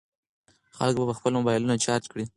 خلک 0.77 0.95
به 1.07 1.13
خپل 1.19 1.31
موبایلونه 1.37 1.75
چارج 1.85 2.03
کړي. 2.11 2.25